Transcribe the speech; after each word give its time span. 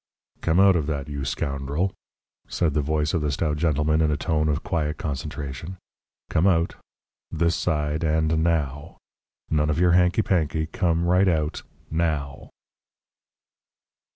"Come 0.41 0.59
out 0.59 0.75
of 0.75 0.87
that, 0.87 1.07
you 1.09 1.23
scoundrel!" 1.23 1.93
said 2.47 2.73
the 2.73 2.81
voice 2.81 3.13
of 3.13 3.21
the 3.21 3.29
stout 3.31 3.57
gentleman 3.57 4.01
in 4.01 4.09
a 4.09 4.17
tone 4.17 4.49
of 4.49 4.63
quiet 4.63 4.97
concentration. 4.97 5.77
"Come 6.27 6.47
out. 6.47 6.73
This 7.29 7.55
side, 7.55 8.03
and 8.03 8.43
now. 8.43 8.97
None 9.51 9.69
of 9.69 9.77
your 9.79 9.91
hanky 9.91 10.23
panky 10.23 10.65
come 10.65 11.05
right 11.05 11.27
out, 11.27 11.61
now." 11.91 12.49